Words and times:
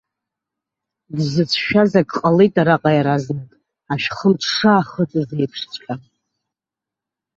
Дзыцәшәаз 1.15 1.91
ак 2.01 2.09
ҟалеит 2.19 2.55
араҟа 2.61 2.91
иаразнак, 2.95 3.51
ашәхымс 3.93 4.37
дшаахыҵыз 4.41 5.29
еиԥшҵәҟьа. 5.37 5.93